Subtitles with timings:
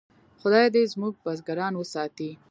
[0.41, 2.29] خدای دې زموږ بزګران وساتي.